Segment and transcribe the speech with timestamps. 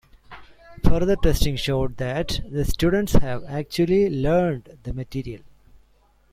[0.83, 5.41] Further testing showed that the students had actually learned the material.